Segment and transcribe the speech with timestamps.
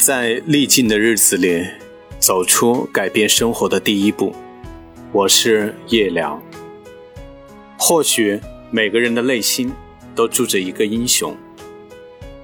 [0.00, 1.62] 在历尽的日子里，
[2.18, 4.34] 走出改变生活的第一步。
[5.12, 6.40] 我是夜聊。
[7.78, 8.40] 或许
[8.70, 9.70] 每个人的内心
[10.14, 11.36] 都住着一个英雄，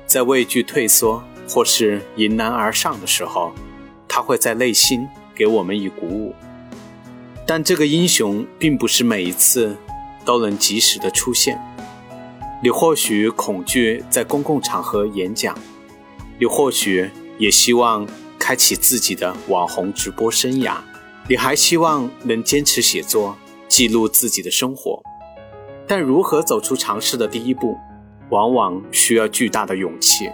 [0.07, 3.55] 在畏惧退缩或是迎难而上的时候，
[4.07, 6.35] 他会在内心给我们以鼓舞。
[7.47, 9.75] 但这个英雄并不是每一次
[10.27, 11.59] 都能及时的出现。
[12.63, 15.59] 你或许恐惧在公共场合演讲，
[16.39, 17.09] 你或许。
[17.39, 18.07] 也希望
[18.39, 20.77] 开启自己的网红直播生涯，
[21.29, 23.37] 你还希望能坚持写作，
[23.69, 25.03] 记录自己的生活。
[25.87, 27.77] 但如何走出尝试的第一步，
[28.31, 30.29] 往往需要巨大的勇气，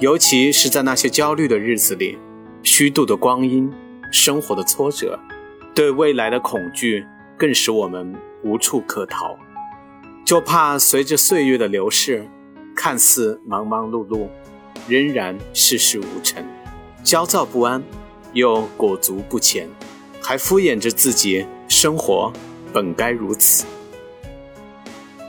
[0.00, 2.18] 尤其是在那些焦虑的日子里，
[2.62, 3.72] 虚度的光阴，
[4.10, 5.18] 生活的挫折，
[5.74, 7.06] 对未来的恐惧，
[7.36, 9.36] 更使我们无处可逃。
[10.24, 12.28] 就怕随着岁月的流逝，
[12.74, 14.28] 看似忙忙碌碌。
[14.88, 16.44] 仍然事事无成，
[17.02, 17.82] 焦躁不安，
[18.32, 19.68] 又裹足不前，
[20.20, 21.46] 还敷衍着自己。
[21.66, 22.30] 生活
[22.72, 23.64] 本该如此。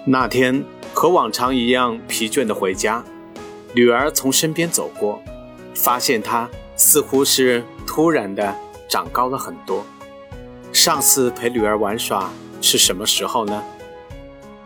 [0.06, 3.04] 那天和往常一样疲倦的回家，
[3.74, 5.20] 女儿从身边走过，
[5.74, 8.54] 发现她似乎是突然的
[8.88, 9.84] 长高了很多。
[10.72, 13.64] 上次陪女儿玩耍是什么时候呢？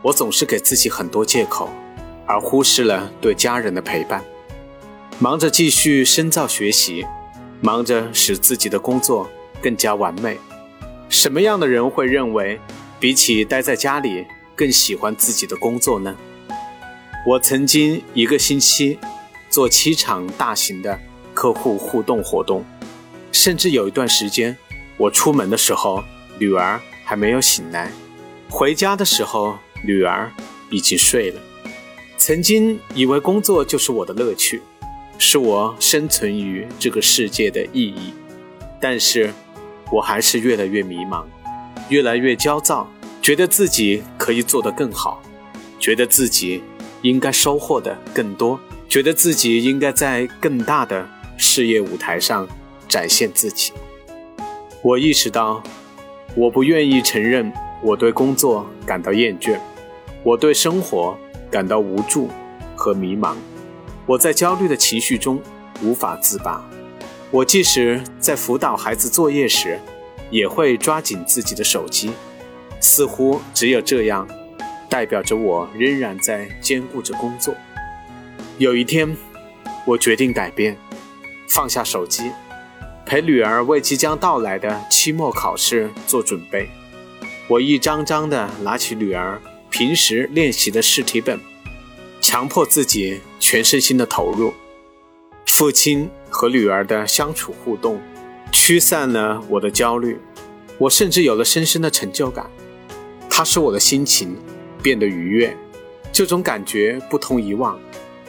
[0.02, 1.70] 我总是给自己很多借口，
[2.26, 4.24] 而忽视了对家人的陪伴。
[5.22, 7.06] 忙着继续深造学习，
[7.60, 9.30] 忙着使自己的工作
[9.62, 10.38] 更加完美。
[11.10, 12.58] 什么样的人会认为，
[13.02, 16.16] 比起待在家里更喜欢自己的工作呢？
[17.28, 18.98] 我曾经一个星期
[19.50, 20.98] 做七场大型的
[21.34, 22.64] 客户互动活动，
[23.34, 24.58] 甚至有一段时间，
[24.96, 26.02] 我出门的时候
[26.38, 27.92] 女儿还没有醒来，
[28.48, 30.32] 回家的时候女儿
[30.70, 31.42] 已经睡了。
[32.18, 34.62] 曾经以为工作就是我的乐趣。
[35.22, 38.14] 是我生存于这个世界的意义，
[38.80, 39.34] 但是，
[39.92, 41.26] 我还是越来越迷茫，
[41.90, 42.90] 越来越焦躁，
[43.22, 45.22] 觉得自己可以做得更好，
[45.78, 46.64] 觉得自己
[47.02, 48.58] 应该收获的更多，
[48.88, 51.06] 觉得自己应该在更大的
[51.36, 52.48] 事业舞台上
[52.88, 53.74] 展现自己。
[54.82, 55.62] 我意识到，
[56.34, 57.52] 我不愿意承认
[57.84, 59.60] 我对工作感到厌倦，
[60.24, 61.18] 我对生活
[61.52, 62.30] 感到无助
[62.74, 63.36] 和迷茫。
[64.10, 65.40] 我在焦虑的情绪中
[65.84, 66.68] 无法自拔。
[67.30, 69.80] 我即使在辅导孩子作业时，
[70.32, 72.12] 也会抓紧自己的手机，
[72.80, 74.28] 似乎只有这样，
[74.90, 77.54] 代表着我仍然在兼顾着工作。
[78.58, 79.16] 有一天，
[79.86, 80.76] 我决定改变，
[81.48, 82.32] 放下手机，
[83.06, 86.68] 陪女儿为即将到来的期末考试做准备。
[87.48, 89.40] 我一张张地拿起女儿
[89.70, 91.40] 平时练习的试题本。
[92.22, 94.54] 强迫自己全身心的投入，
[95.46, 98.00] 父亲和女儿的相处互动，
[98.52, 100.18] 驱散了我的焦虑，
[100.78, 102.50] 我甚至有了深深的成就感，
[103.30, 104.38] 它使我的心情
[104.82, 105.56] 变得愉悦，
[106.12, 107.80] 这种感觉不同以往，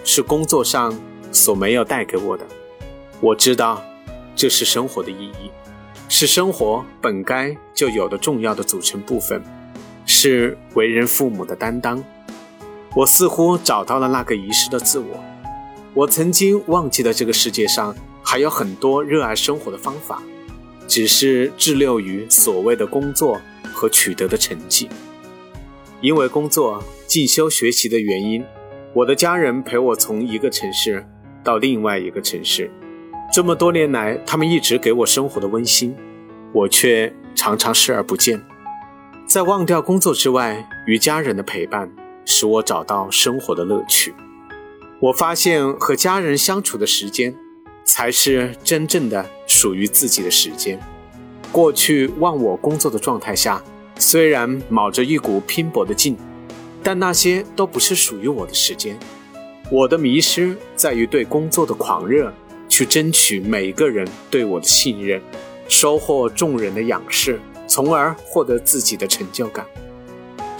[0.05, 0.99] 是工作上
[1.33, 2.47] 所没有带给我的。
[3.21, 3.85] 我知道，
[4.35, 5.51] 这是生活的意义，
[6.09, 9.43] 是生活本该就有的重要的组成部分，
[10.07, 12.03] 是为人父母的担当。
[12.95, 15.25] 我似乎找到了那个遗失的自我。
[15.95, 20.23] 我曾经忘记了这个世界上还有很多热爱生活的方法，
[20.87, 23.41] 只是滞留于所谓的工作
[23.73, 24.89] 和取得的成绩。
[26.01, 28.45] 因为工作、进修、学习的原因，
[28.95, 31.07] 我的家人陪我从一个城市
[31.45, 32.71] 到另外一个城市。
[33.33, 35.95] 这么多年来，他们一直给我生活的温馨，
[36.53, 38.43] 我却常常视而不见。
[39.27, 41.89] 在忘掉工作之外，与家人的陪伴。
[42.25, 44.15] 使我找到生活的乐趣。
[45.01, 47.35] 我发现和家人相处的时间，
[47.85, 50.81] 才是真正的属于自己的时间。
[51.51, 53.63] 过去忘我工作的状态下，
[53.97, 56.17] 虽然卯着一股拼搏的劲，
[56.83, 58.99] 但那些都不是属于我的时间。
[59.71, 62.33] 我的迷失在于对工作的狂热，
[62.69, 65.21] 去争取每个人对我的信任，
[65.69, 69.65] 收获众人的仰视，从而获得自己的成就感。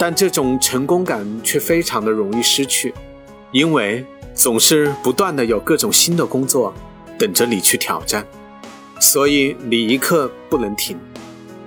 [0.01, 2.91] 但这种成功感却非常的容易失去，
[3.51, 4.03] 因为
[4.33, 6.73] 总是不断的有各种新的工作
[7.19, 8.25] 等着你去挑战，
[8.99, 10.97] 所以你一刻不能停，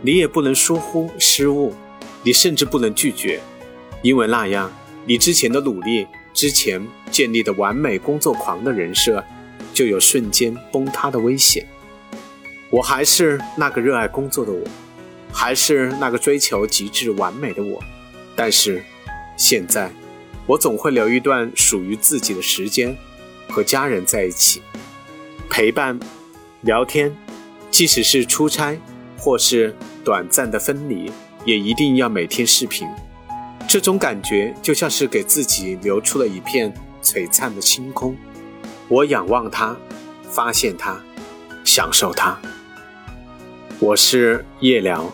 [0.02, 1.72] 你也不能疏忽失误，
[2.24, 3.40] 你甚至不能拒绝，
[4.02, 4.68] 因为那样
[5.06, 9.22] 你之前的努力，之前建立的完美工作狂的人设，
[9.72, 11.64] 就有瞬间崩塌的危险。
[12.68, 14.60] 我还是那个热爱工作的我，
[15.32, 17.80] 还是那个追求极致完美的我。
[18.36, 18.82] 但是，
[19.36, 19.90] 现在，
[20.46, 22.96] 我总会留一段属于自己的时间，
[23.48, 24.62] 和家人在一起，
[25.48, 25.98] 陪伴、
[26.62, 27.16] 聊天，
[27.70, 28.78] 即使是出差
[29.16, 31.10] 或是短暂的分离，
[31.44, 32.88] 也一定要每天视频。
[33.66, 36.72] 这种感觉就像是给自己留出了一片
[37.02, 38.16] 璀璨的星空。
[38.88, 39.76] 我仰望它，
[40.28, 41.00] 发现它，
[41.64, 42.38] 享受它。
[43.78, 45.10] 我是叶聊，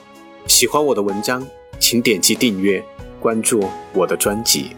[0.47, 1.47] 喜欢我的文章，
[1.79, 2.85] 请点击订阅，
[3.21, 3.63] 关注
[3.93, 4.75] 我的专辑。